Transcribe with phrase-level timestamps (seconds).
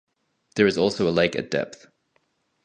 [0.55, 1.85] There also is a lake at depth.